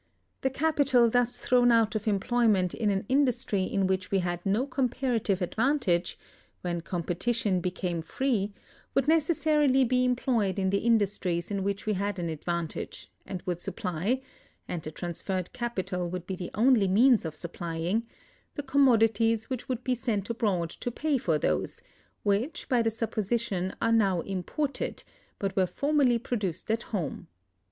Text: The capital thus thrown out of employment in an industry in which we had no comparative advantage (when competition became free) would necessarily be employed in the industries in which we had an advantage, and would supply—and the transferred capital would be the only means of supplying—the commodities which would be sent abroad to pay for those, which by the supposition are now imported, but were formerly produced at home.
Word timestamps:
The 0.41 0.49
capital 0.49 1.11
thus 1.11 1.37
thrown 1.37 1.71
out 1.71 1.93
of 1.93 2.07
employment 2.07 2.73
in 2.73 2.89
an 2.89 3.05
industry 3.07 3.61
in 3.65 3.85
which 3.85 4.09
we 4.09 4.17
had 4.17 4.43
no 4.43 4.65
comparative 4.65 5.43
advantage 5.43 6.17
(when 6.61 6.81
competition 6.81 7.59
became 7.61 8.01
free) 8.01 8.51
would 8.95 9.07
necessarily 9.07 9.83
be 9.83 10.03
employed 10.03 10.57
in 10.57 10.71
the 10.71 10.79
industries 10.79 11.51
in 11.51 11.61
which 11.61 11.85
we 11.85 11.93
had 11.93 12.17
an 12.17 12.29
advantage, 12.29 13.11
and 13.27 13.43
would 13.43 13.61
supply—and 13.61 14.81
the 14.81 14.89
transferred 14.89 15.53
capital 15.53 16.09
would 16.09 16.25
be 16.25 16.35
the 16.35 16.49
only 16.55 16.87
means 16.87 17.23
of 17.23 17.35
supplying—the 17.35 18.63
commodities 18.63 19.51
which 19.51 19.69
would 19.69 19.83
be 19.83 19.93
sent 19.93 20.27
abroad 20.31 20.71
to 20.71 20.89
pay 20.89 21.19
for 21.19 21.37
those, 21.37 21.79
which 22.23 22.67
by 22.67 22.81
the 22.81 22.89
supposition 22.89 23.75
are 23.79 23.91
now 23.91 24.21
imported, 24.21 25.03
but 25.37 25.55
were 25.55 25.67
formerly 25.67 26.17
produced 26.17 26.71
at 26.71 26.81
home. 26.89 27.27